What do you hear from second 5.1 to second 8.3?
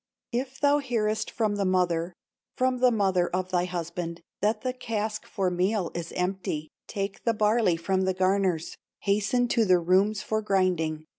for meal is empty, Take the barley from the